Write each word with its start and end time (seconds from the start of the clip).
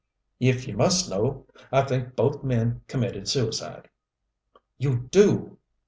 "If 0.39 0.67
you 0.67 0.75
must 0.75 1.11
know 1.11 1.45
I 1.71 1.83
think 1.83 2.15
both 2.15 2.43
men 2.43 2.81
committed 2.87 3.29
suicide." 3.29 3.87
"You 4.79 5.07
do!" 5.11 5.59